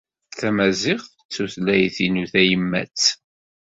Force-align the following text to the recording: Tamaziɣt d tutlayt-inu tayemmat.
Tamaziɣt 0.37 1.11
d 1.25 1.29
tutlayt-inu 1.33 2.23
tayemmat. 2.31 3.01